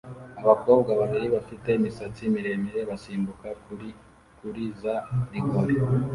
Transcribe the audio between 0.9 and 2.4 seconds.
babiri bafite imisatsi